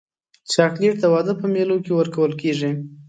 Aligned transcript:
چاکلېټ 0.53 0.95
د 1.01 1.05
واده 1.13 1.33
په 1.41 1.45
مېلو 1.53 1.75
کې 1.85 1.91
ورکول 1.93 2.31
کېږي. 2.41 2.71